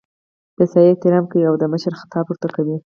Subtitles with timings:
[0.57, 2.77] د سیاح احترام کوي او د مشر خطاب ورته کوي.